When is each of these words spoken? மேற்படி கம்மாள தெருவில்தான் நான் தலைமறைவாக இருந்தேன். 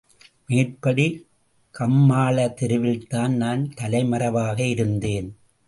மேற்படி 0.45 1.05
கம்மாள 1.75 2.55
தெருவில்தான் 2.61 3.35
நான் 3.35 3.73
தலைமறைவாக 3.73 4.59
இருந்தேன். 4.67 5.29